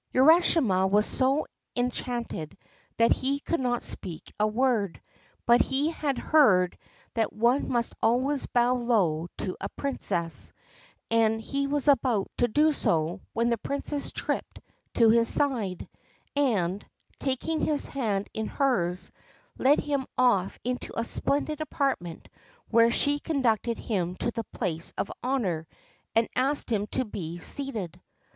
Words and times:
Urashima 0.15 0.87
was 0.89 1.05
so 1.05 1.45
enchanted 1.75 2.57
that 2.97 3.11
he 3.11 3.39
could 3.39 3.59
not 3.59 3.83
speak 3.83 4.33
a 4.39 4.47
word; 4.47 4.99
but 5.45 5.61
he 5.61 5.91
had 5.91 6.17
heard 6.17 6.75
that 7.13 7.31
one 7.31 7.69
must 7.69 7.93
always 8.01 8.47
bow 8.47 8.73
low 8.73 9.27
to 9.37 9.55
a 9.61 9.69
Princess, 9.69 10.51
and 11.11 11.39
he 11.39 11.67
was 11.67 11.87
about 11.87 12.31
to 12.37 12.47
do 12.47 12.73
so 12.73 13.21
when 13.33 13.51
the 13.51 13.59
Princess 13.59 14.11
tripped 14.11 14.59
to 14.95 15.11
his 15.11 15.29
side, 15.29 15.87
and, 16.35 16.83
taking 17.19 17.61
his 17.61 17.85
hand 17.85 18.27
in 18.33 18.47
hers, 18.47 19.11
led 19.59 19.79
him 19.81 20.07
off 20.17 20.57
into 20.63 20.99
a 20.99 21.03
splendid 21.03 21.61
apartment, 21.61 22.27
where 22.69 22.89
she 22.89 23.19
conducted 23.19 23.77
him 23.77 24.15
to 24.15 24.31
the 24.31 24.45
place 24.45 24.91
of 24.97 25.11
honour 25.23 25.67
and 26.15 26.27
asked 26.35 26.71
him 26.71 26.87
to 26.87 27.05
be 27.05 27.37
seated. 27.37 28.01